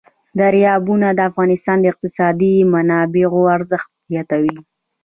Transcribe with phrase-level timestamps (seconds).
[0.39, 4.57] دریابونه د افغانستان د اقتصادي منابعو ارزښت زیاتوي.